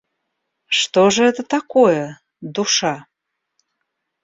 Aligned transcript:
Что 0.65 1.11
же 1.11 1.25
это 1.25 1.43
такое 1.43 2.19
душа? 2.41 3.05